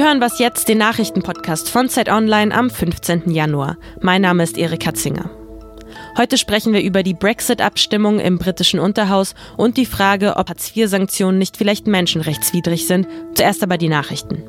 Sie 0.00 0.06
hören 0.06 0.22
was 0.22 0.38
jetzt, 0.38 0.66
den 0.68 0.78
Nachrichtenpodcast 0.78 1.68
von 1.68 1.90
Zeit 1.90 2.08
Online 2.08 2.54
am 2.54 2.70
15. 2.70 3.30
Januar. 3.30 3.76
Mein 4.00 4.22
Name 4.22 4.42
ist 4.42 4.56
Erika 4.56 4.94
Zinger. 4.94 5.28
Heute 6.16 6.38
sprechen 6.38 6.72
wir 6.72 6.80
über 6.80 7.02
die 7.02 7.12
Brexit-Abstimmung 7.12 8.18
im 8.18 8.38
britischen 8.38 8.80
Unterhaus 8.80 9.34
und 9.58 9.76
die 9.76 9.84
Frage, 9.84 10.36
ob 10.38 10.48
Hartz-IV-Sanktionen 10.48 11.36
nicht 11.36 11.58
vielleicht 11.58 11.86
menschenrechtswidrig 11.86 12.86
sind. 12.86 13.08
Zuerst 13.34 13.62
aber 13.62 13.76
die 13.76 13.90
Nachrichten. 13.90 14.42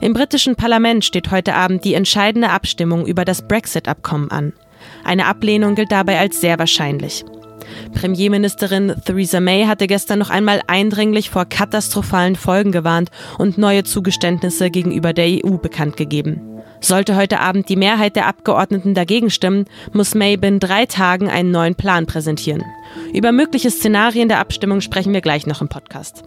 Im 0.00 0.14
britischen 0.14 0.56
Parlament 0.56 1.04
steht 1.04 1.30
heute 1.30 1.54
Abend 1.54 1.84
die 1.84 1.94
entscheidende 1.94 2.50
Abstimmung 2.50 3.06
über 3.06 3.24
das 3.24 3.46
Brexit-Abkommen 3.46 4.32
an. 4.32 4.52
Eine 5.04 5.26
Ablehnung 5.26 5.76
gilt 5.76 5.92
dabei 5.92 6.18
als 6.18 6.40
sehr 6.40 6.58
wahrscheinlich. 6.58 7.24
Premierministerin 7.94 8.94
Theresa 9.04 9.40
May 9.40 9.64
hatte 9.66 9.86
gestern 9.86 10.18
noch 10.18 10.30
einmal 10.30 10.62
eindringlich 10.66 11.30
vor 11.30 11.44
katastrophalen 11.44 12.36
Folgen 12.36 12.72
gewarnt 12.72 13.10
und 13.38 13.58
neue 13.58 13.84
Zugeständnisse 13.84 14.70
gegenüber 14.70 15.12
der 15.12 15.26
EU 15.26 15.56
bekannt 15.58 15.96
gegeben. 15.96 16.52
Sollte 16.80 17.14
heute 17.14 17.38
Abend 17.38 17.68
die 17.68 17.76
Mehrheit 17.76 18.16
der 18.16 18.26
Abgeordneten 18.26 18.92
dagegen 18.92 19.30
stimmen, 19.30 19.66
muss 19.92 20.16
May 20.16 20.36
binnen 20.36 20.58
drei 20.58 20.86
Tagen 20.86 21.28
einen 21.28 21.52
neuen 21.52 21.76
Plan 21.76 22.06
präsentieren. 22.06 22.64
Über 23.14 23.30
mögliche 23.30 23.70
Szenarien 23.70 24.28
der 24.28 24.40
Abstimmung 24.40 24.80
sprechen 24.80 25.12
wir 25.12 25.20
gleich 25.20 25.46
noch 25.46 25.60
im 25.60 25.68
Podcast. 25.68 26.24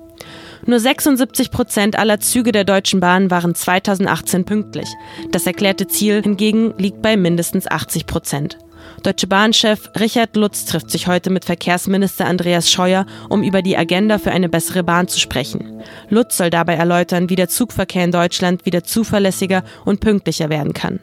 Nur 0.65 0.79
76 0.79 1.51
Prozent 1.51 1.99
aller 1.99 2.19
Züge 2.19 2.51
der 2.51 2.63
Deutschen 2.63 2.99
Bahn 2.99 3.29
waren 3.29 3.53
2018 3.53 4.45
pünktlich. 4.45 4.87
Das 5.31 5.45
erklärte 5.45 5.87
Ziel 5.87 6.23
hingegen 6.23 6.73
liegt 6.77 7.01
bei 7.01 7.17
mindestens 7.17 7.67
80 7.67 8.05
Prozent. 8.05 8.57
Deutsche 9.05 9.27
Bahn-Chef 9.27 9.91
Richard 9.99 10.35
Lutz 10.35 10.65
trifft 10.65 10.89
sich 10.89 11.05
heute 11.05 11.29
mit 11.29 11.45
Verkehrsminister 11.45 12.25
Andreas 12.25 12.71
Scheuer, 12.71 13.05
um 13.29 13.43
über 13.43 13.61
die 13.61 13.77
Agenda 13.77 14.17
für 14.17 14.31
eine 14.31 14.49
bessere 14.49 14.83
Bahn 14.83 15.07
zu 15.07 15.19
sprechen. 15.19 15.83
Lutz 16.09 16.37
soll 16.37 16.49
dabei 16.49 16.73
erläutern, 16.73 17.29
wie 17.29 17.35
der 17.35 17.47
Zugverkehr 17.47 18.03
in 18.03 18.11
Deutschland 18.11 18.65
wieder 18.65 18.83
zuverlässiger 18.83 19.63
und 19.85 19.99
pünktlicher 19.99 20.49
werden 20.49 20.73
kann. 20.73 20.99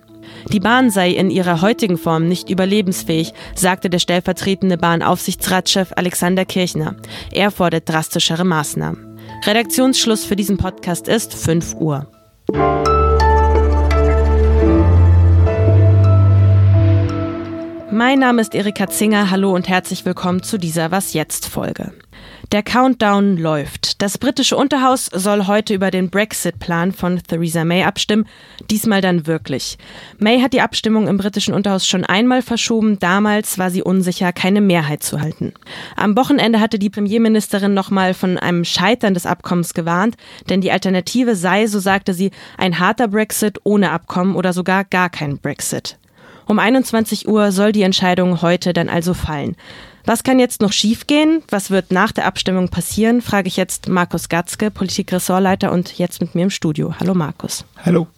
Die 0.52 0.58
Bahn 0.58 0.90
sei 0.90 1.10
in 1.10 1.30
ihrer 1.30 1.62
heutigen 1.62 1.96
Form 1.96 2.26
nicht 2.26 2.50
überlebensfähig, 2.50 3.34
sagte 3.54 3.88
der 3.88 4.00
stellvertretende 4.00 4.78
Bahnaufsichtsratschef 4.78 5.92
Alexander 5.94 6.44
Kirchner. 6.44 6.96
Er 7.30 7.52
fordert 7.52 7.88
drastischere 7.88 8.44
Maßnahmen. 8.44 9.16
Redaktionsschluss 9.46 10.24
für 10.24 10.34
diesen 10.34 10.56
Podcast 10.56 11.06
ist 11.06 11.34
5 11.34 11.74
Uhr. 11.74 12.08
Mein 18.04 18.18
Name 18.18 18.42
ist 18.42 18.56
Erika 18.56 18.88
Zinger. 18.88 19.30
Hallo 19.30 19.54
und 19.54 19.68
herzlich 19.68 20.04
willkommen 20.04 20.42
zu 20.42 20.58
dieser 20.58 20.90
Was 20.90 21.12
jetzt 21.12 21.46
Folge. 21.46 21.92
Der 22.50 22.64
Countdown 22.64 23.36
läuft. 23.36 24.02
Das 24.02 24.18
britische 24.18 24.56
Unterhaus 24.56 25.06
soll 25.06 25.46
heute 25.46 25.72
über 25.72 25.92
den 25.92 26.10
Brexit-Plan 26.10 26.90
von 26.90 27.22
Theresa 27.22 27.64
May 27.64 27.84
abstimmen. 27.84 28.26
Diesmal 28.72 29.02
dann 29.02 29.28
wirklich. 29.28 29.78
May 30.18 30.40
hat 30.40 30.52
die 30.52 30.62
Abstimmung 30.62 31.06
im 31.06 31.16
britischen 31.16 31.54
Unterhaus 31.54 31.86
schon 31.86 32.04
einmal 32.04 32.42
verschoben. 32.42 32.98
Damals 32.98 33.56
war 33.58 33.70
sie 33.70 33.84
unsicher, 33.84 34.32
keine 34.32 34.60
Mehrheit 34.60 35.04
zu 35.04 35.20
halten. 35.20 35.52
Am 35.94 36.16
Wochenende 36.16 36.58
hatte 36.58 36.80
die 36.80 36.90
Premierministerin 36.90 37.72
nochmal 37.72 38.14
von 38.14 38.36
einem 38.36 38.64
Scheitern 38.64 39.14
des 39.14 39.26
Abkommens 39.26 39.74
gewarnt, 39.74 40.16
denn 40.50 40.60
die 40.60 40.72
Alternative 40.72 41.36
sei, 41.36 41.68
so 41.68 41.78
sagte 41.78 42.14
sie, 42.14 42.32
ein 42.58 42.80
harter 42.80 43.06
Brexit 43.06 43.60
ohne 43.62 43.92
Abkommen 43.92 44.34
oder 44.34 44.52
sogar 44.52 44.82
gar 44.82 45.08
kein 45.08 45.38
Brexit. 45.38 45.98
Um 46.46 46.58
21 46.58 47.28
Uhr 47.28 47.52
soll 47.52 47.72
die 47.72 47.82
Entscheidung 47.82 48.42
heute 48.42 48.72
dann 48.72 48.88
also 48.88 49.14
fallen. 49.14 49.56
Was 50.04 50.24
kann 50.24 50.40
jetzt 50.40 50.60
noch 50.60 50.72
schiefgehen? 50.72 51.42
Was 51.48 51.70
wird 51.70 51.92
nach 51.92 52.10
der 52.10 52.26
Abstimmung 52.26 52.68
passieren? 52.68 53.22
Frage 53.22 53.48
ich 53.48 53.56
jetzt 53.56 53.88
Markus 53.88 54.28
Gatzke, 54.28 54.70
Politikressortleiter 54.70 55.70
und 55.70 55.98
jetzt 55.98 56.20
mit 56.20 56.34
mir 56.34 56.42
im 56.42 56.50
Studio. 56.50 56.94
Hallo 56.98 57.14
Markus. 57.14 57.64
Hallo. 57.84 58.08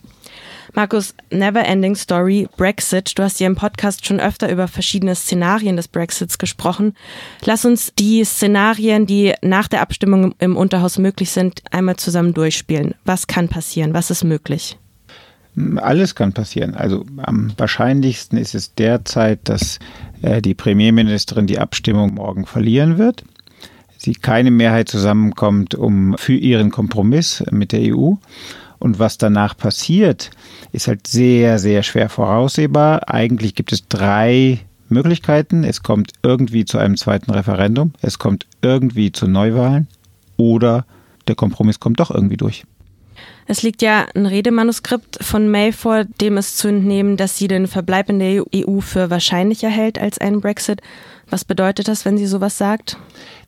Markus, 0.72 1.14
Never 1.30 1.64
Ending 1.64 1.95
Story, 1.95 2.48
Brexit. 2.57 3.17
Du 3.17 3.23
hast 3.23 3.39
ja 3.39 3.46
im 3.46 3.55
Podcast 3.55 4.05
schon 4.05 4.18
öfter 4.18 4.51
über 4.51 4.67
verschiedene 4.67 5.14
Szenarien 5.14 5.77
des 5.77 5.86
Brexits 5.86 6.36
gesprochen. 6.39 6.95
Lass 7.45 7.64
uns 7.64 7.95
die 7.96 8.24
Szenarien, 8.24 9.07
die 9.07 9.34
nach 9.40 9.68
der 9.68 9.83
Abstimmung 9.83 10.34
im 10.40 10.57
Unterhaus 10.57 10.98
möglich 10.98 11.30
sind, 11.30 11.63
einmal 11.70 11.95
zusammen 11.96 12.34
durchspielen. 12.34 12.95
Was 13.05 13.29
kann 13.29 13.48
passieren? 13.48 13.95
Was 13.95 14.11
ist 14.11 14.24
möglich? 14.24 14.77
Alles 15.76 16.14
kann 16.14 16.32
passieren. 16.32 16.74
Also 16.74 17.04
am 17.18 17.52
wahrscheinlichsten 17.56 18.38
ist 18.38 18.54
es 18.54 18.74
derzeit, 18.74 19.40
dass 19.44 19.78
äh, 20.22 20.42
die 20.42 20.54
Premierministerin 20.54 21.46
die 21.46 21.58
Abstimmung 21.58 22.14
morgen 22.14 22.44
verlieren 22.44 22.98
wird. 22.98 23.24
Sie 23.96 24.14
keine 24.14 24.50
Mehrheit 24.50 24.88
zusammenkommt 24.88 25.74
um 25.74 26.16
für 26.18 26.34
ihren 26.34 26.70
Kompromiss 26.70 27.44
mit 27.50 27.72
der 27.72 27.94
EU. 27.94 28.14
Und 28.78 28.98
was 28.98 29.16
danach 29.16 29.56
passiert, 29.56 30.30
ist 30.72 30.88
halt 30.88 31.06
sehr, 31.06 31.58
sehr 31.58 31.82
schwer 31.82 32.08
voraussehbar. 32.08 33.08
Eigentlich 33.08 33.54
gibt 33.54 33.72
es 33.72 33.88
drei 33.88 34.60
Möglichkeiten. 34.88 35.64
Es 35.64 35.82
kommt 35.82 36.12
irgendwie 36.22 36.64
zu 36.64 36.78
einem 36.78 36.96
zweiten 36.96 37.30
Referendum, 37.30 37.92
es 38.02 38.18
kommt 38.18 38.46
irgendwie 38.60 39.12
zu 39.12 39.26
Neuwahlen 39.26 39.88
oder 40.36 40.84
der 41.28 41.34
Kompromiss 41.34 41.80
kommt 41.80 42.00
doch 42.00 42.10
irgendwie 42.10 42.36
durch. 42.36 42.64
Es 43.46 43.62
liegt 43.62 43.83
ja 43.83 44.07
ein 44.14 44.27
Redemanuskript 44.27 45.23
von 45.23 45.51
May 45.51 45.73
vor, 45.73 46.05
dem 46.05 46.39
es 46.39 46.57
zu 46.57 46.68
entnehmen, 46.68 47.17
dass 47.17 47.36
sie 47.36 47.48
den 47.48 47.67
Verbleib 47.67 48.08
in 48.08 48.18
der 48.18 48.45
EU 48.55 48.80
für 48.80 49.11
wahrscheinlicher 49.11 49.68
hält 49.68 49.98
als 49.98 50.18
einen 50.18 50.40
Brexit. 50.40 50.80
Was 51.30 51.45
bedeutet 51.45 51.89
das, 51.89 52.05
wenn 52.05 52.18
sie 52.18 52.27
sowas 52.27 52.58
sagt? 52.58 52.96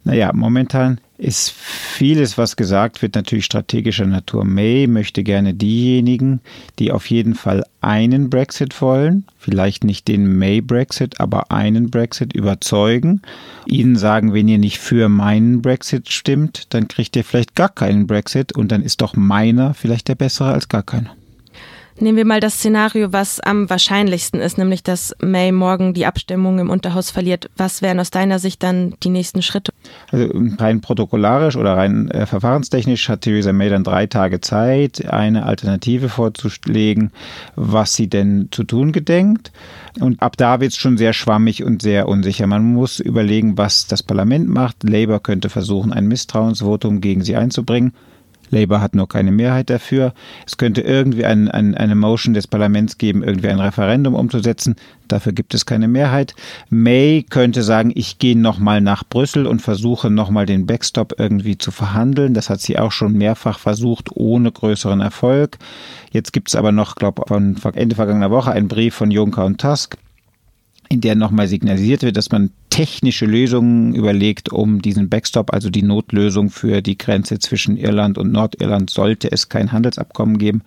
Naja, 0.05 0.31
momentan 0.33 1.01
ist 1.19 1.51
vieles, 1.51 2.37
was 2.37 2.57
gesagt 2.57 3.01
wird, 3.01 3.15
natürlich 3.15 3.47
strategischer 3.47 4.07
Natur. 4.07 4.45
May 4.45 4.87
möchte 4.87 5.23
gerne 5.25 5.55
diejenigen, 5.55 6.41
die 6.79 6.93
auf 6.93 7.11
jeden 7.11 7.35
Fall 7.35 7.65
einen 7.81 8.29
Brexit 8.29 8.81
wollen, 8.81 9.25
vielleicht 9.39 9.83
nicht 9.83 10.09
den 10.09 10.39
May-Brexit, 10.39 11.21
aber 11.21 11.51
einen 11.51 11.91
Brexit 11.91 12.35
überzeugen, 12.35 13.23
ihnen 13.67 13.97
sagen, 13.97 14.35
wenn 14.35 14.49
ihr 14.49 14.59
nicht 14.59 14.79
für 14.79 15.09
meinen 15.09 15.63
Brexit 15.63 16.13
stimmt, 16.13 16.75
dann 16.75 16.89
kriegt 16.89 17.17
ihr 17.17 17.25
vielleicht 17.25 17.55
gar 17.55 17.71
keinen 17.71 18.07
Brexit 18.07 18.53
und 18.53 18.71
dann 18.71 18.83
ist 18.83 19.01
doch 19.01 19.17
meiner 19.17 19.75
vielleicht 19.75 20.09
der 20.09 20.17
bessere 20.17 20.53
als 20.53 20.69
gar 20.69 20.83
keiner. 20.83 21.17
Nehmen 21.99 22.19
wir 22.19 22.27
mal 22.27 22.41
das 22.41 22.57
Szenario, 22.57 23.15
was 23.15 23.41
am 23.41 23.71
wahrscheinlichsten 23.71 24.39
ist, 24.39 24.59
nämlich 24.59 24.83
dass 24.83 25.15
May 25.23 25.51
morgen 25.51 25.95
die 25.95 26.05
Abstimmung 26.05 26.59
im 26.59 26.69
Unterhaus 26.69 27.11
verliert. 27.11 27.49
Was 27.57 27.81
wären 27.81 27.99
aus 28.01 28.11
deiner 28.11 28.39
Sicht 28.39 28.63
dann 28.63 28.95
die 29.03 29.09
nächsten 29.09 29.41
Schritte? 29.41 29.73
Also 30.11 30.29
rein 30.59 30.83
protokollarisch 30.83 31.57
oder 31.57 31.75
rein 31.75 32.11
äh, 32.11 32.27
verfahrenstechnisch 32.27 33.09
hat 33.09 33.23
Theresa 33.23 33.55
May 33.55 33.71
dann 33.71 33.83
drei 33.83 34.07
Tage 34.07 34.43
Zeit, 34.43 35.07
eine 35.07 35.47
Alternative 35.47 36.11
vorzulegen, 36.11 37.13
was 37.55 37.95
sie 37.95 38.09
denn 38.09 38.49
zu 38.51 38.65
tun 38.65 38.93
gedenkt. 38.93 39.51
Und 39.99 40.21
ab 40.21 40.37
da 40.37 40.61
wird 40.61 40.73
es 40.73 40.77
schon 40.77 40.99
sehr 40.99 41.15
schwammig 41.15 41.65
und 41.65 41.81
sehr 41.81 42.09
unsicher. 42.09 42.47
Man 42.47 42.75
muss 42.75 43.01
überlegen, 43.01 43.57
was 43.57 43.87
das 43.87 44.03
Parlament 44.03 44.49
macht. 44.49 44.83
Labour 44.83 45.23
könnte 45.23 45.49
versuchen, 45.49 45.95
ein 45.95 46.09
Misstrauensvotum 46.09 47.01
gegen 47.01 47.25
sie 47.25 47.37
einzubringen. 47.37 47.95
Labour 48.51 48.81
hat 48.81 48.95
nur 48.95 49.09
keine 49.09 49.33
Mehrheit 49.33 49.71
dafür. 49.71 50.15
Es 50.47 50.57
könnte 50.57 50.81
irgendwie 50.81 51.25
ein, 51.25 51.49
ein, 51.51 51.75
eine 51.75 51.95
Motion 51.95 52.35
des 52.35 52.47
Parlaments 52.47 52.99
geben, 52.99 53.23
irgendwie 53.23 53.49
ein 53.49 53.61
Referendum 53.61 54.15
umzusetzen. 54.15 54.77
Dafür 55.09 55.33
gibt 55.33 55.55
es 55.55 55.67
keine 55.67 55.89
Mehrheit. 55.89 56.35
May 56.69 57.25
könnte 57.29 57.63
sagen, 57.63 57.93
ich 57.95 58.19
gehe 58.19 58.39
nochmal 58.39 58.81
nach 58.81 59.05
Brüssel 59.05 59.47
und 59.47 59.63
versuche 59.63 60.11
nochmal 60.11 60.47
den 60.47 60.67
Backstop 60.67 61.15
irgendwie 61.19 61.59
zu 61.59 61.71
verhandeln. 61.71 62.35
Das 62.35 62.51
hat 62.51 62.61
sie 62.61 62.79
auch 62.79 62.93
schon 62.93 63.13
mehrfach 63.13 63.59
versucht, 63.59 64.11
ohne 64.15 64.51
größeren 64.51 65.01
Erfolg. 65.01 65.59
Jetzt 66.11 66.33
gibt 66.33 66.49
es 66.49 66.57
aber 66.57 66.73
noch, 66.73 66.97
glaube 66.97 67.23
ich, 67.29 67.77
Ende 67.77 67.95
vergangener 67.95 68.31
Woche 68.31 68.53
einen 68.53 68.69
Brief 68.69 68.95
von 68.95 69.11
Juncker 69.11 69.45
und 69.45 69.61
Tusk, 69.61 69.97
in 70.89 71.01
der 71.01 71.15
nochmal 71.15 71.49
signalisiert 71.49 72.03
wird, 72.03 72.17
dass 72.17 72.31
man 72.31 72.51
technische 72.77 73.25
Lösungen 73.25 73.95
überlegt, 73.95 74.53
um 74.53 74.83
diesen 74.83 75.09
Backstop, 75.09 75.55
also 75.55 75.71
die 75.71 75.83
Notlösung 75.83 76.51
für 76.51 76.83
die 76.83 76.99
Grenze 76.99 77.39
zwischen 77.39 77.79
Irland 77.79 78.19
und 78.19 78.31
Nordirland, 78.31 78.91
sollte 78.91 79.33
es 79.33 79.49
kein 79.49 79.73
Handelsabkommen 79.73 80.37
geben, 80.37 80.61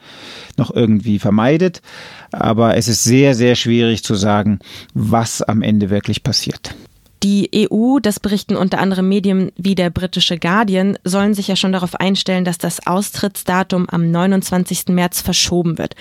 noch 0.58 0.72
irgendwie 0.76 1.20
vermeidet. 1.20 1.84
Aber 2.32 2.76
es 2.76 2.88
ist 2.88 3.04
sehr, 3.04 3.36
sehr 3.36 3.54
schwierig 3.54 4.04
zu 4.04 4.16
sagen, 4.16 4.58
was 4.96 5.44
am 5.44 5.62
Ende 5.62 5.92
wirklich 5.92 6.24
passiert. 6.24 6.74
Die 7.22 7.52
EU, 7.54 8.00
das 8.00 8.20
berichten 8.20 8.56
unter 8.56 8.80
anderem 8.80 9.08
Medien 9.08 9.52
wie 9.56 9.76
der 9.76 9.92
britische 9.92 10.40
Guardian, 10.40 10.98
sollen 11.04 11.36
sich 11.36 11.48
ja 11.48 11.56
schon 11.56 11.74
darauf 11.74 11.94
einstellen, 11.94 12.44
dass 12.44 12.58
das 12.58 12.88
Austrittsdatum 12.88 13.88
am 13.88 14.10
29. 14.10 14.88
März 14.88 15.22
verschoben 15.22 15.78
wird. 15.78 15.96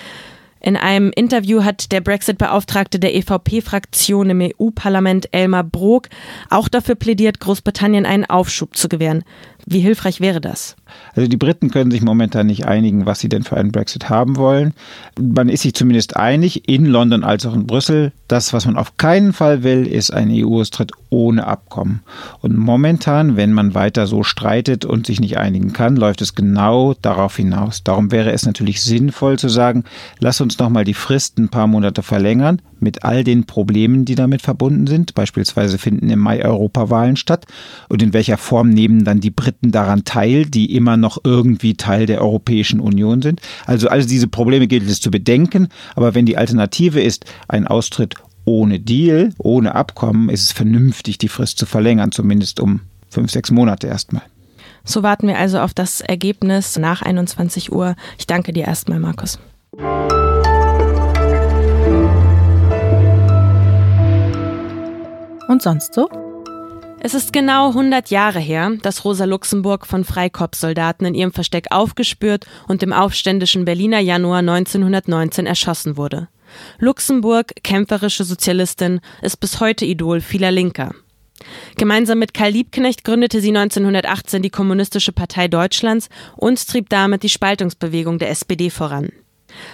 In 0.61 0.77
einem 0.77 1.13
Interview 1.15 1.63
hat 1.63 1.93
der 1.93 2.01
Brexit-Beauftragte 2.01 2.99
der 2.99 3.15
EVP-Fraktion 3.15 4.31
im 4.31 4.41
EU-Parlament 4.41 5.29
Elmar 5.33 5.65
Brok 5.65 6.09
auch 6.51 6.69
dafür 6.69 6.97
plädiert, 6.97 7.41
Großbritannien 7.41 8.07
einen 8.07 8.25
Aufschub 8.25 8.77
zu 8.77 8.89
gewähren. 8.89 9.25
Wie 9.71 9.81
hilfreich 9.81 10.23
wäre 10.23 10.41
das? 10.41 10.77
Also 11.15 11.29
die 11.29 11.37
Briten 11.37 11.71
können 11.71 11.91
sich 11.91 12.01
momentan 12.01 12.47
nicht 12.47 12.67
einigen, 12.67 13.05
was 13.05 13.21
sie 13.21 13.29
denn 13.29 13.43
für 13.43 13.59
einen 13.59 13.71
Brexit 13.71 14.09
haben 14.09 14.37
wollen. 14.37 14.73
Man 15.21 15.51
ist 15.51 15.61
sich 15.61 15.75
zumindest 15.75 16.17
einig, 16.17 16.67
in 16.67 16.87
London 16.87 17.23
als 17.23 17.45
auch 17.45 17.55
in 17.55 17.67
Brüssel. 17.67 18.13
Das, 18.29 18.55
was 18.55 18.65
man 18.65 18.79
auf 18.79 18.97
keinen 18.97 19.35
Fall 19.35 19.63
will, 19.65 19.87
ist 19.87 20.11
ein 20.11 20.31
EU-Austritt 20.31 20.93
ohne 21.11 21.47
Abkommen. 21.47 22.01
Und 22.41 22.57
momentan, 22.57 23.37
wenn 23.37 23.53
man 23.53 23.75
weiter 23.75 24.07
so 24.07 24.23
streitet 24.23 24.87
und 24.87 25.07
sich 25.07 25.21
nicht 25.21 25.37
einigen 25.37 25.75
kann, 25.75 25.97
läuft 25.97 26.23
es 26.23 26.35
genau 26.35 26.95
darauf 26.95 27.37
hinaus. 27.37 27.85
Darum 27.85 28.11
wäre 28.11 28.33
es 28.33 28.47
natürlich 28.47 28.81
sinnvoll 28.81 29.39
zu 29.39 29.51
sagen, 29.51 29.85
lass 30.19 30.41
uns 30.41 30.59
noch 30.59 30.71
mal 30.71 30.85
die 30.85 30.95
Frist 30.95 31.39
ein 31.39 31.51
paar 31.51 31.67
Monate 31.67 32.03
verlängern 32.03 32.63
mit 32.81 33.05
all 33.05 33.25
den 33.25 33.45
Problemen, 33.45 34.05
die 34.05 34.15
damit 34.15 34.43
verbunden 34.43 34.87
sind. 34.87 35.15
Beispielsweise 35.15 35.79
finden 35.79 36.11
im 36.11 36.21
Mai 36.21 36.45
Europawahlen 36.45 37.17
statt. 37.17 37.47
Und 37.89 38.03
in 38.03 38.13
welcher 38.13 38.37
Form 38.37 38.71
nehmen 38.71 39.05
dann 39.05 39.21
die 39.21 39.31
Briten 39.31 39.58
daran 39.61 40.05
teil, 40.05 40.47
die 40.47 40.75
immer 40.75 40.97
noch 40.97 41.19
irgendwie 41.25 41.75
Teil 41.75 42.07
der 42.07 42.21
Europäischen 42.21 42.81
Union 42.81 43.23
sind? 43.23 43.41
Also 43.67 43.89
all 43.89 44.05
diese 44.05 44.29
Probleme 44.29 44.67
gilt 44.67 44.89
es 44.89 45.01
zu 45.01 45.11
bedenken. 45.11 45.69
Aber 45.95 46.15
wenn 46.15 46.27
die 46.27 46.37
Alternative 46.37 47.01
ist, 47.01 47.25
ein 47.49 47.67
Austritt 47.67 48.15
ohne 48.45 48.81
Deal, 48.81 49.31
ohne 49.39 49.75
Abkommen, 49.75 50.31
ist 50.31 50.43
es 50.43 50.53
vernünftig, 50.53 51.19
die 51.19 51.29
Frist 51.29 51.59
zu 51.59 51.67
verlängern, 51.67 52.13
zumindest 52.13 52.61
um 52.61 52.81
fünf, 53.11 53.31
sechs 53.31 53.51
Monate 53.51 53.87
erstmal. 53.87 54.23
So 54.85 55.03
warten 55.03 55.29
wir 55.29 55.39
also 55.39 55.61
auf 55.61 55.75
das 55.75 56.01
Ergebnis 56.01 56.79
nach 56.79 57.03
21 57.03 57.73
Uhr. 57.73 57.95
Ich 58.19 58.27
danke 58.27 58.53
dir 58.55 58.65
erstmal, 58.65 58.99
Markus. 58.99 59.39
Und 65.49 65.63
sonst 65.63 65.95
so? 65.95 66.09
Es 67.01 67.15
ist 67.15 67.33
genau 67.33 67.69
100 67.69 68.11
Jahre 68.11 68.41
her, 68.41 68.73
dass 68.83 69.05
Rosa 69.05 69.25
Luxemburg 69.25 69.87
von 69.87 70.05
Freikorpssoldaten 70.05 71.07
in 71.07 71.15
ihrem 71.15 71.33
Versteck 71.33 71.67
aufgespürt 71.71 72.45
und 72.67 72.83
im 72.83 72.93
aufständischen 72.93 73.65
Berliner 73.65 74.01
Januar 74.01 74.41
1919 74.41 75.47
erschossen 75.47 75.97
wurde. 75.97 76.29
Luxemburg, 76.81 77.53
kämpferische 77.63 78.25
Sozialistin, 78.25 79.01
ist 79.23 79.39
bis 79.39 79.61
heute 79.61 79.85
Idol 79.85 80.21
vieler 80.21 80.51
Linker. 80.51 80.93
Gemeinsam 81.77 82.19
mit 82.19 82.35
Karl 82.35 82.51
Liebknecht 82.51 83.05
gründete 83.05 83.41
sie 83.41 83.57
1918 83.57 84.43
die 84.43 84.51
Kommunistische 84.51 85.13
Partei 85.13 85.47
Deutschlands 85.47 86.09
und 86.37 86.67
trieb 86.67 86.89
damit 86.89 87.23
die 87.23 87.29
Spaltungsbewegung 87.29 88.19
der 88.19 88.31
SPD 88.31 88.71
voran. 88.71 89.11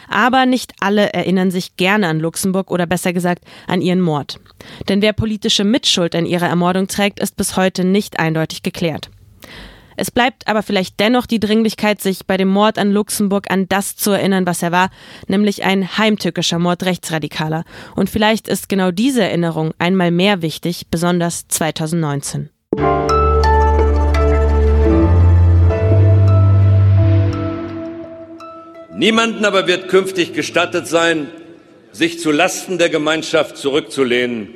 Aber 0.08 0.46
nicht 0.46 0.72
alle 0.80 1.12
erinnern 1.12 1.50
sich 1.50 1.76
gerne 1.76 2.08
an 2.08 2.20
Luxemburg 2.20 2.70
oder 2.70 2.86
besser 2.86 3.12
gesagt 3.12 3.44
an 3.66 3.80
ihren 3.80 4.00
Mord. 4.00 4.40
Denn 4.88 5.02
wer 5.02 5.12
politische 5.12 5.64
Mitschuld 5.64 6.14
an 6.14 6.26
ihrer 6.26 6.48
Ermordung 6.48 6.88
trägt, 6.88 7.20
ist 7.20 7.36
bis 7.36 7.56
heute 7.56 7.84
nicht 7.84 8.18
eindeutig 8.18 8.62
geklärt. 8.62 9.10
Es 9.96 10.10
bleibt 10.10 10.48
aber 10.48 10.62
vielleicht 10.62 10.98
dennoch 10.98 11.26
die 11.26 11.40
Dringlichkeit, 11.40 12.00
sich 12.00 12.26
bei 12.26 12.36
dem 12.36 12.48
Mord 12.48 12.78
an 12.78 12.90
Luxemburg 12.90 13.50
an 13.50 13.68
das 13.68 13.96
zu 13.96 14.10
erinnern, 14.10 14.46
was 14.46 14.62
er 14.62 14.72
war, 14.72 14.90
nämlich 15.28 15.64
ein 15.64 15.96
heimtückischer 15.96 16.58
Mord 16.58 16.84
Rechtsradikaler. 16.84 17.64
Und 17.94 18.10
vielleicht 18.10 18.48
ist 18.48 18.68
genau 18.68 18.90
diese 18.90 19.22
Erinnerung 19.22 19.72
einmal 19.78 20.10
mehr 20.10 20.42
wichtig, 20.42 20.88
besonders 20.90 21.46
2019. 21.48 22.50
Niemanden 28.96 29.44
aber 29.44 29.66
wird 29.66 29.88
künftig 29.88 30.32
gestattet 30.34 30.86
sein, 30.86 31.28
sich 31.92 32.20
zu 32.20 32.30
Lasten 32.30 32.78
der 32.78 32.90
Gemeinschaft 32.90 33.56
zurückzulehnen. 33.56 34.54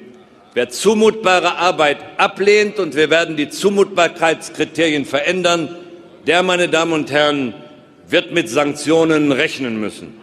Wer 0.55 0.69
zumutbare 0.69 1.57
Arbeit 1.57 1.99
ablehnt, 2.19 2.79
und 2.79 2.95
wir 2.97 3.11
werden 3.11 3.37
die 3.37 3.49
Zumutbarkeitskriterien 3.49 5.05
verändern, 5.05 5.77
der, 6.27 6.43
meine 6.43 6.69
Damen 6.69 6.93
und 6.93 7.11
Herren, 7.11 7.55
wird 8.09 8.33
mit 8.33 8.49
Sanktionen 8.49 9.33
rechnen 9.33 9.81
müssen 9.81 10.18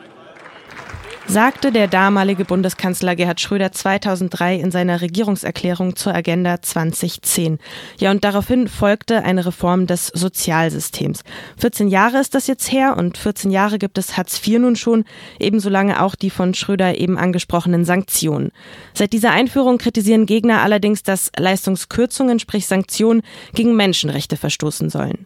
sagte 1.28 1.72
der 1.72 1.88
damalige 1.88 2.46
Bundeskanzler 2.46 3.16
Gerhard 3.16 3.42
Schröder 3.42 3.72
2003 3.72 4.58
in 4.58 4.72
seiner 4.72 5.02
Regierungserklärung 5.02 5.96
zur 5.96 6.14
Agenda 6.14 6.62
2010. 6.62 7.58
Ja, 8.00 8.12
und 8.12 8.24
daraufhin 8.24 8.68
folgte 8.68 9.24
eine 9.24 9.46
Reform 9.46 9.88
des 9.88 10.08
Sozialsystems. 10.08 11.24
14 11.58 11.88
Jahre 11.88 12.20
ist 12.20 12.36
das 12.36 12.48
jetzt 12.48 12.72
her 12.72 12.96
und 12.98 13.18
14 13.18 13.50
Jahre 13.50 13.80
gibt 13.80 13.98
es 13.98 14.18
Hartz 14.18 14.40
IV 14.46 14.60
nun 14.60 14.76
schon, 14.76 15.04
ebenso 15.40 15.70
lange 15.70 16.02
auch 16.02 16.16
die 16.16 16.30
von 16.30 16.54
Schröder 16.54 16.98
eben 16.98 17.18
angesprochenen 17.18 17.86
Sanktionen. 17.86 18.52
Seit 18.94 19.12
dieser 19.12 19.32
Einführung 19.32 19.80
kritisieren 19.80 20.28
Gegner 20.28 20.62
allerdings, 20.62 21.02
dass 21.02 21.32
Leistungskürzungen, 21.38 22.40
sprich 22.40 22.68
Sanktionen, 22.68 23.24
gegen 23.54 23.76
Menschenrechte 23.76 24.38
verstoßen 24.38 24.90
sollen. 24.90 25.26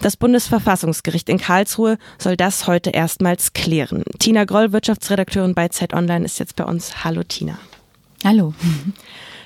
Das 0.00 0.16
Bundesverfassungsgericht 0.16 1.28
in 1.28 1.38
Karlsruhe 1.38 1.98
soll 2.18 2.36
das 2.36 2.66
heute 2.66 2.90
erstmals 2.90 3.52
klären. 3.52 4.04
Tina 4.18 4.44
Groll, 4.44 4.72
Wirtschaftsredakteurin 4.72 5.54
bei 5.54 5.68
Zeit 5.68 5.92
Online, 5.92 6.24
ist 6.24 6.38
jetzt 6.38 6.56
bei 6.56 6.64
uns. 6.64 7.04
Hallo 7.04 7.22
Tina. 7.22 7.58
Hallo. 8.24 8.54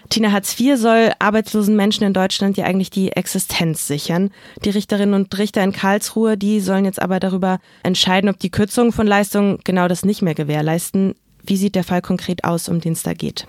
Tina 0.09 0.31
Hartz 0.31 0.61
IV 0.61 0.77
soll 0.77 1.13
arbeitslosen 1.21 1.75
Menschen 1.75 2.05
in 2.05 2.13
Deutschland 2.13 2.59
ja 2.59 2.67
eigentlich 2.67 2.91
die 2.91 3.13
Existenz 3.13 3.87
sichern. 3.87 4.31
Die 4.63 4.69
Richterinnen 4.69 5.15
und 5.15 5.39
Richter 5.39 5.65
in 5.65 5.73
Karlsruhe, 5.73 6.37
die 6.37 6.61
sollen 6.61 6.85
jetzt 6.85 7.01
aber 7.01 7.19
darüber 7.19 7.61
entscheiden, 7.83 8.29
ob 8.29 8.39
die 8.39 8.51
Kürzungen 8.51 8.93
von 8.93 9.07
Leistungen 9.07 9.59
genau 9.65 9.89
das 9.89 10.05
nicht 10.05 10.21
mehr 10.21 10.35
gewährleisten. 10.35 11.15
Wie 11.45 11.57
sieht 11.57 11.75
der 11.75 11.85
Fall 11.85 12.03
konkret 12.03 12.45
aus, 12.45 12.69
um 12.69 12.81
den 12.81 12.93
es 12.93 13.03
da 13.03 13.15
geht? 13.15 13.47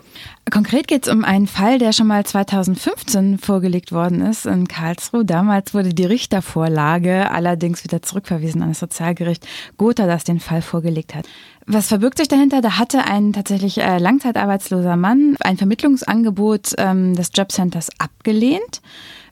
Konkret 0.50 0.88
geht 0.88 1.06
es 1.06 1.12
um 1.12 1.24
einen 1.24 1.46
Fall, 1.46 1.78
der 1.78 1.92
schon 1.92 2.08
mal 2.08 2.24
2015 2.24 3.38
vorgelegt 3.38 3.92
worden 3.92 4.20
ist 4.20 4.46
in 4.46 4.66
Karlsruhe. 4.66 5.24
Damals 5.24 5.74
wurde 5.74 5.94
die 5.94 6.04
Richtervorlage 6.04 7.30
allerdings 7.30 7.84
wieder 7.84 8.02
zurückverwiesen 8.02 8.62
an 8.62 8.70
das 8.70 8.80
Sozialgericht 8.80 9.46
Gotha, 9.76 10.06
das 10.06 10.24
den 10.24 10.40
Fall 10.40 10.60
vorgelegt 10.60 11.14
hat. 11.14 11.26
Was 11.66 11.88
verbirgt 11.88 12.18
sich 12.18 12.28
dahinter? 12.28 12.60
Da 12.60 12.78
hatte 12.78 13.04
ein 13.04 13.32
tatsächlich 13.32 13.78
äh, 13.78 13.98
langzeitarbeitsloser 13.98 14.96
Mann 14.96 15.36
ein 15.40 15.56
Vermittlungsangebot 15.56 16.74
ähm, 16.78 17.14
des 17.14 17.30
Jobcenters 17.34 17.88
abgelehnt 17.98 18.82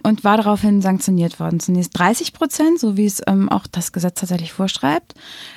und 0.02 0.25
war 0.25 0.37
daraufhin 0.37 0.82
sanktioniert 0.82 1.40
worden. 1.40 1.60
Zunächst 1.60 1.99
30 1.99 2.32
Prozent, 2.32 2.78
so 2.78 2.96
wie 2.96 3.06
es 3.06 3.22
ähm, 3.26 3.49
auch 3.49 3.66
das 3.66 3.93
Gesetz 3.93 4.20
tatsächlich 4.20 4.52
vorschreibt. 4.52 5.14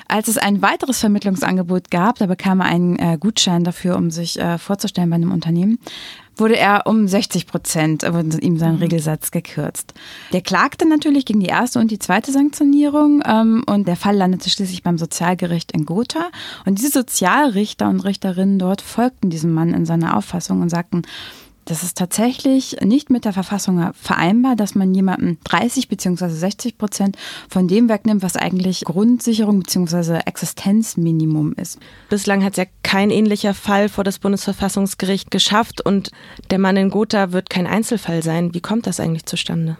Als 0.08 0.28
es 0.28 0.38
ein 0.38 0.62
weiteres 0.62 1.00
Vermittlungsangebot 1.00 1.90
gab, 1.90 2.18
da 2.18 2.26
bekam 2.26 2.60
er 2.60 2.66
einen 2.66 2.98
äh, 2.98 3.18
Gutschein 3.18 3.64
dafür, 3.64 3.96
um 3.96 4.10
sich 4.10 4.38
äh, 4.38 4.58
vorzustellen 4.58 5.10
bei 5.10 5.16
einem 5.16 5.32
Unternehmen, 5.32 5.78
wurde 6.36 6.56
er 6.56 6.86
um 6.86 7.08
60 7.08 7.46
Prozent, 7.46 8.04
äh, 8.04 8.12
wurde 8.12 8.38
ihm 8.40 8.58
sein 8.58 8.74
mhm. 8.74 8.80
Regelsatz 8.80 9.30
gekürzt. 9.30 9.94
Der 10.32 10.42
klagte 10.42 10.88
natürlich 10.88 11.24
gegen 11.24 11.40
die 11.40 11.46
erste 11.46 11.78
und 11.78 11.90
die 11.90 11.98
zweite 11.98 12.32
Sanktionierung 12.32 13.22
ähm, 13.26 13.64
und 13.66 13.88
der 13.88 13.96
Fall 13.96 14.16
landete 14.16 14.50
schließlich 14.50 14.82
beim 14.82 14.98
Sozialgericht 14.98 15.72
in 15.72 15.86
Gotha. 15.86 16.30
Und 16.64 16.78
diese 16.78 16.90
Sozialrichter 16.90 17.88
und 17.88 18.00
Richterinnen 18.00 18.58
dort 18.58 18.82
folgten 18.82 19.30
diesem 19.30 19.52
Mann 19.52 19.74
in 19.74 19.86
seiner 19.86 20.16
Auffassung 20.16 20.60
und 20.60 20.68
sagten, 20.68 21.02
das 21.66 21.82
ist 21.82 21.98
tatsächlich 21.98 22.76
nicht 22.80 23.10
mit 23.10 23.24
der 23.24 23.32
Verfassung 23.32 23.90
vereinbar, 23.92 24.54
dass 24.54 24.74
man 24.76 24.94
jemandem 24.94 25.38
30 25.44 25.88
bzw. 25.88 26.28
60 26.28 26.78
Prozent 26.78 27.16
von 27.48 27.66
dem 27.66 27.88
wegnimmt, 27.88 28.22
was 28.22 28.36
eigentlich 28.36 28.84
Grundsicherung 28.84 29.60
bzw. 29.60 30.20
Existenzminimum 30.24 31.54
ist. 31.54 31.80
Bislang 32.08 32.44
hat 32.44 32.52
es 32.52 32.58
ja 32.58 32.64
kein 32.84 33.10
ähnlicher 33.10 33.52
Fall 33.52 33.88
vor 33.88 34.04
das 34.04 34.20
Bundesverfassungsgericht 34.20 35.32
geschafft 35.32 35.80
und 35.84 36.12
der 36.50 36.60
Mann 36.60 36.76
in 36.76 36.90
Gotha 36.90 37.32
wird 37.32 37.50
kein 37.50 37.66
Einzelfall 37.66 38.22
sein. 38.22 38.54
Wie 38.54 38.60
kommt 38.60 38.86
das 38.86 39.00
eigentlich 39.00 39.26
zustande? 39.26 39.76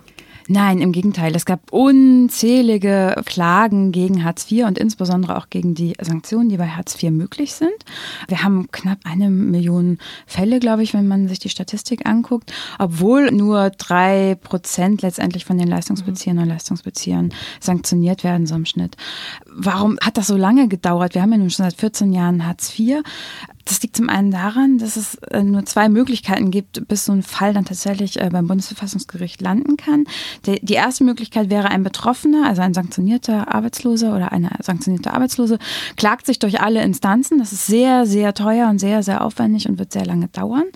Nein, 0.48 0.80
im 0.80 0.92
Gegenteil. 0.92 1.34
Es 1.34 1.44
gab 1.44 1.72
unzählige 1.72 3.20
Klagen 3.24 3.90
gegen 3.90 4.22
Hartz 4.22 4.50
IV 4.50 4.66
und 4.66 4.78
insbesondere 4.78 5.36
auch 5.36 5.50
gegen 5.50 5.74
die 5.74 5.94
Sanktionen, 6.00 6.48
die 6.48 6.56
bei 6.56 6.68
Hartz 6.68 7.02
IV 7.02 7.10
möglich 7.10 7.54
sind. 7.54 7.74
Wir 8.28 8.44
haben 8.44 8.70
knapp 8.70 8.98
eine 9.02 9.28
Million 9.28 9.98
Fälle, 10.26 10.60
glaube 10.60 10.84
ich, 10.84 10.94
wenn 10.94 11.08
man 11.08 11.26
sich 11.26 11.40
die 11.40 11.48
Statistik 11.48 12.06
anguckt, 12.06 12.52
obwohl 12.78 13.32
nur 13.32 13.70
drei 13.70 14.36
Prozent 14.40 15.02
letztendlich 15.02 15.44
von 15.44 15.58
den 15.58 15.66
Leistungsbeziehern 15.66 16.38
und 16.38 16.48
Leistungsbeziehern 16.48 17.32
sanktioniert 17.58 18.22
werden, 18.22 18.46
so 18.46 18.54
im 18.54 18.66
Schnitt. 18.66 18.96
Warum 19.58 19.98
hat 20.02 20.18
das 20.18 20.26
so 20.26 20.36
lange 20.36 20.68
gedauert? 20.68 21.14
Wir 21.14 21.22
haben 21.22 21.32
ja 21.32 21.38
nun 21.38 21.48
schon 21.48 21.64
seit 21.64 21.80
14 21.80 22.12
Jahren 22.12 22.46
Hartz 22.46 22.78
IV. 22.78 23.02
Das 23.64 23.82
liegt 23.82 23.96
zum 23.96 24.08
einen 24.08 24.30
daran, 24.30 24.78
dass 24.78 24.96
es 24.96 25.16
äh, 25.16 25.42
nur 25.42 25.64
zwei 25.64 25.88
Möglichkeiten 25.88 26.52
gibt, 26.52 26.86
bis 26.86 27.06
so 27.06 27.12
ein 27.12 27.24
Fall 27.24 27.52
dann 27.52 27.64
tatsächlich 27.64 28.20
äh, 28.20 28.28
beim 28.30 28.46
Bundesverfassungsgericht 28.46 29.40
landen 29.40 29.76
kann. 29.76 30.04
Die 30.46 30.74
erste 30.74 31.02
Möglichkeit 31.02 31.50
wäre 31.50 31.68
ein 31.70 31.82
Betroffener, 31.82 32.46
also 32.46 32.62
ein 32.62 32.74
sanktionierter 32.74 33.52
Arbeitsloser 33.52 34.14
oder 34.14 34.30
eine 34.30 34.50
sanktionierte 34.62 35.12
Arbeitslose, 35.12 35.58
klagt 35.96 36.26
sich 36.26 36.38
durch 36.38 36.60
alle 36.60 36.82
Instanzen. 36.82 37.38
Das 37.38 37.52
ist 37.52 37.66
sehr, 37.66 38.06
sehr 38.06 38.34
teuer 38.34 38.68
und 38.68 38.78
sehr, 38.78 39.02
sehr 39.02 39.24
aufwendig 39.24 39.68
und 39.68 39.80
wird 39.80 39.92
sehr 39.92 40.06
lange 40.06 40.28
dauern. 40.28 40.66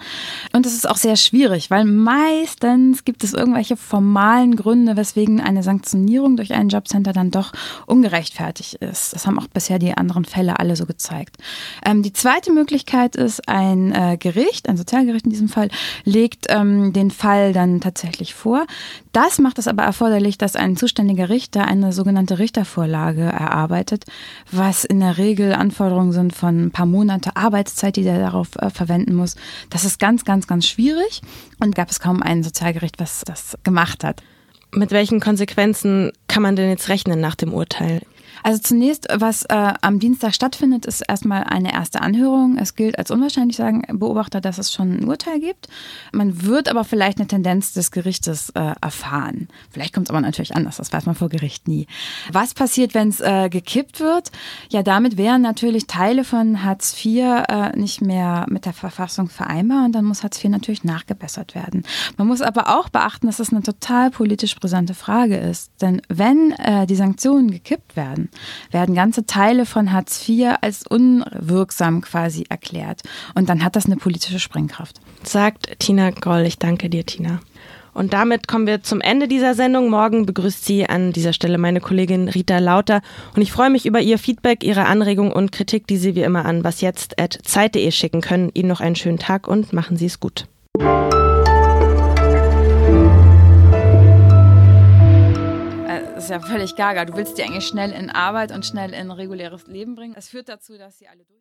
Und 0.52 0.66
es 0.66 0.74
ist 0.74 0.88
auch 0.88 0.96
sehr 0.96 1.16
schwierig, 1.16 1.70
weil 1.70 1.84
meistens 1.84 3.04
gibt 3.04 3.22
es 3.22 3.34
irgendwelche 3.34 3.76
formalen 3.76 4.56
Gründe, 4.56 4.96
weswegen 4.96 5.40
eine 5.40 5.62
Sanktionierung 5.62 6.36
durch 6.36 6.54
ein 6.54 6.70
Jobcenter 6.70 7.12
dann 7.12 7.30
doch 7.30 7.52
ungerechtfertigt 7.86 8.69
ist. 8.74 9.12
Das 9.12 9.26
haben 9.26 9.38
auch 9.38 9.48
bisher 9.48 9.78
die 9.78 9.94
anderen 9.94 10.24
Fälle 10.24 10.58
alle 10.58 10.76
so 10.76 10.86
gezeigt. 10.86 11.36
Ähm, 11.84 12.02
die 12.02 12.12
zweite 12.12 12.52
Möglichkeit 12.52 13.16
ist, 13.16 13.48
ein 13.48 13.92
äh, 13.92 14.16
Gericht, 14.18 14.68
ein 14.68 14.76
Sozialgericht 14.76 15.24
in 15.24 15.30
diesem 15.30 15.48
Fall, 15.48 15.68
legt 16.04 16.46
ähm, 16.48 16.92
den 16.92 17.10
Fall 17.10 17.52
dann 17.52 17.80
tatsächlich 17.80 18.34
vor. 18.34 18.66
Das 19.12 19.38
macht 19.38 19.58
es 19.58 19.68
aber 19.68 19.82
erforderlich, 19.82 20.38
dass 20.38 20.56
ein 20.56 20.76
zuständiger 20.76 21.28
Richter 21.28 21.66
eine 21.66 21.92
sogenannte 21.92 22.38
Richtervorlage 22.38 23.22
erarbeitet, 23.22 24.04
was 24.50 24.84
in 24.84 25.00
der 25.00 25.18
Regel 25.18 25.52
Anforderungen 25.52 26.12
sind 26.12 26.34
von 26.34 26.66
ein 26.66 26.70
paar 26.70 26.86
Monate 26.86 27.36
Arbeitszeit, 27.36 27.96
die 27.96 28.04
der 28.04 28.18
darauf 28.18 28.56
äh, 28.56 28.70
verwenden 28.70 29.14
muss. 29.14 29.36
Das 29.70 29.84
ist 29.84 29.98
ganz, 29.98 30.24
ganz, 30.24 30.46
ganz 30.46 30.66
schwierig 30.66 31.22
und 31.58 31.74
gab 31.74 31.90
es 31.90 32.00
kaum 32.00 32.22
ein 32.22 32.42
Sozialgericht, 32.42 32.98
was 32.98 33.22
das 33.24 33.56
gemacht 33.64 34.04
hat. 34.04 34.22
Mit 34.72 34.92
welchen 34.92 35.18
Konsequenzen 35.20 36.12
kann 36.28 36.42
man 36.42 36.54
denn 36.54 36.70
jetzt 36.70 36.88
rechnen 36.88 37.20
nach 37.20 37.34
dem 37.34 37.52
Urteil? 37.52 38.02
Also 38.42 38.60
zunächst, 38.60 39.06
was 39.12 39.44
äh, 39.44 39.72
am 39.80 39.98
Dienstag 39.98 40.34
stattfindet, 40.34 40.86
ist 40.86 41.02
erstmal 41.06 41.44
eine 41.44 41.72
erste 41.72 42.00
Anhörung. 42.00 42.56
Es 42.58 42.74
gilt 42.74 42.98
als 42.98 43.10
unwahrscheinlich, 43.10 43.56
sagen 43.56 43.82
Beobachter, 43.92 44.40
dass 44.40 44.58
es 44.58 44.72
schon 44.72 44.98
ein 44.98 45.04
Urteil 45.04 45.40
gibt. 45.40 45.68
Man 46.12 46.42
wird 46.42 46.68
aber 46.68 46.84
vielleicht 46.84 47.18
eine 47.18 47.28
Tendenz 47.28 47.72
des 47.72 47.90
Gerichtes 47.90 48.50
äh, 48.50 48.74
erfahren. 48.80 49.48
Vielleicht 49.70 49.94
kommt 49.94 50.06
es 50.06 50.10
aber 50.10 50.20
natürlich 50.20 50.54
anders, 50.56 50.76
das 50.76 50.92
weiß 50.92 51.06
man 51.06 51.14
vor 51.14 51.28
Gericht 51.28 51.68
nie. 51.68 51.86
Was 52.32 52.54
passiert, 52.54 52.94
wenn 52.94 53.08
es 53.08 53.20
äh, 53.20 53.48
gekippt 53.48 54.00
wird? 54.00 54.30
Ja, 54.70 54.82
damit 54.82 55.16
wären 55.16 55.42
natürlich 55.42 55.86
Teile 55.86 56.24
von 56.24 56.64
Hartz 56.64 56.94
IV 57.04 57.44
äh, 57.48 57.76
nicht 57.76 58.00
mehr 58.00 58.46
mit 58.48 58.66
der 58.66 58.72
Verfassung 58.72 59.28
vereinbar 59.28 59.84
und 59.84 59.92
dann 59.92 60.04
muss 60.04 60.22
Hartz 60.22 60.42
IV 60.42 60.50
natürlich 60.50 60.84
nachgebessert 60.84 61.54
werden. 61.54 61.84
Man 62.16 62.26
muss 62.26 62.40
aber 62.40 62.78
auch 62.78 62.88
beachten, 62.88 63.26
dass 63.26 63.36
das 63.38 63.50
eine 63.50 63.62
total 63.62 64.10
politisch 64.10 64.54
brisante 64.56 64.94
Frage 64.94 65.36
ist. 65.36 65.70
Denn 65.80 66.02
wenn 66.08 66.52
äh, 66.52 66.86
die 66.86 66.96
Sanktionen 66.96 67.50
gekippt 67.50 67.96
werden, 67.96 68.19
werden 68.70 68.94
ganze 68.94 69.26
Teile 69.26 69.66
von 69.66 69.92
Hartz 69.92 70.28
IV 70.28 70.56
als 70.60 70.86
unwirksam 70.86 72.00
quasi 72.00 72.44
erklärt. 72.48 73.02
Und 73.34 73.48
dann 73.48 73.64
hat 73.64 73.76
das 73.76 73.86
eine 73.86 73.96
politische 73.96 74.38
Sprengkraft. 74.38 75.00
Sagt 75.22 75.78
Tina 75.78 76.10
Goll. 76.10 76.42
Ich 76.46 76.58
danke 76.58 76.90
dir, 76.90 77.04
Tina. 77.06 77.40
Und 77.92 78.12
damit 78.12 78.48
kommen 78.48 78.66
wir 78.66 78.82
zum 78.82 79.00
Ende 79.00 79.28
dieser 79.28 79.54
Sendung. 79.54 79.90
Morgen 79.90 80.26
begrüßt 80.26 80.64
sie 80.64 80.88
an 80.88 81.12
dieser 81.12 81.32
Stelle 81.32 81.58
meine 81.58 81.80
Kollegin 81.80 82.28
Rita 82.28 82.58
Lauter. 82.58 83.02
Und 83.34 83.42
ich 83.42 83.52
freue 83.52 83.70
mich 83.70 83.86
über 83.86 84.00
ihr 84.00 84.18
Feedback, 84.18 84.62
ihre 84.62 84.86
Anregung 84.86 85.32
und 85.32 85.52
Kritik, 85.52 85.86
die 85.86 85.96
Sie 85.96 86.14
wie 86.14 86.22
immer 86.22 86.44
an 86.44 86.62
wasjetzt.zeit.de 86.64 87.90
schicken 87.90 88.20
können. 88.20 88.50
Ihnen 88.54 88.68
noch 88.68 88.80
einen 88.80 88.96
schönen 88.96 89.18
Tag 89.18 89.48
und 89.48 89.72
machen 89.72 89.96
Sie 89.96 90.06
es 90.06 90.20
gut. 90.20 90.46
Ist 96.20 96.30
ja 96.30 96.40
völlig 96.40 96.76
gaga. 96.76 97.04
Du 97.04 97.16
willst 97.16 97.38
die 97.38 97.42
eigentlich 97.42 97.66
schnell 97.66 97.92
in 97.92 98.10
Arbeit 98.10 98.52
und 98.52 98.66
schnell 98.66 98.92
in 98.92 99.10
reguläres 99.10 99.66
Leben 99.66 99.94
bringen. 99.94 100.14
Das 100.14 100.28
führt 100.28 100.48
dazu, 100.48 100.76
dass 100.76 100.98
sie 100.98 101.08
alle 101.08 101.24
durch. 101.24 101.40